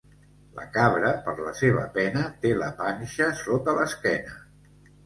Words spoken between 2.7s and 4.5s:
panxa sota l'esquena.